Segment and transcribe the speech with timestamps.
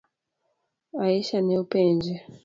[1.05, 2.15] Aisha ne openje.